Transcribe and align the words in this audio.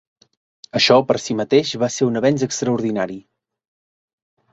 Això, 0.77 0.95
per 1.09 1.17
si 1.25 1.35
mateix, 1.41 1.73
va 1.83 1.89
ser 1.97 2.07
un 2.13 2.17
avenç 2.21 2.45
extraordinari. 2.47 3.19